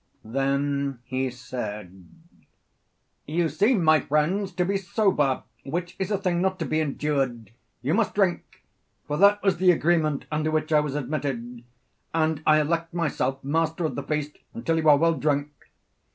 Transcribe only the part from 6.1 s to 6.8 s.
thing not to